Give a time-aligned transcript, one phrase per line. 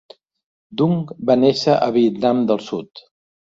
[0.81, 0.95] Dung
[1.31, 3.07] va néixer a Vietnam del sud.